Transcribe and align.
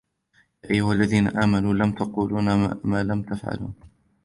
يا 0.63 0.71
أيها 0.75 0.93
الذين 0.93 1.27
آمنوا 1.27 1.73
لم 1.73 1.91
تقولون 1.91 2.45
ما 2.83 3.03
لا 3.03 3.25
تفعلون 3.29 3.73